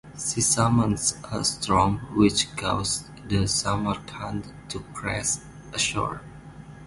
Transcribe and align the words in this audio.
She 0.17 0.41
summons 0.41 1.13
a 1.31 1.43
storm 1.45 1.97
which 2.15 2.55
causes 2.55 3.07
the 3.27 3.45
Samarkand 3.47 4.51
to 4.69 4.79
crash 4.95 5.35
ashore. 5.75 6.23